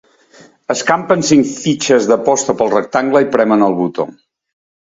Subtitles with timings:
[0.75, 4.11] Escampen cinc fitxes d'aposta pel rectangle i premen el botó.